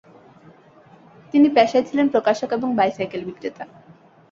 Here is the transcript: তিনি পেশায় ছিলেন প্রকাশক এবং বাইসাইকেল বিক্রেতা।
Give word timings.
তিনি 1.33 1.47
পেশায় 1.49 1.85
ছিলেন 1.89 2.07
প্রকাশক 2.09 2.49
এবং 2.57 2.69
বাইসাইকেল 2.75 3.21
বিক্রেতা। 3.25 3.63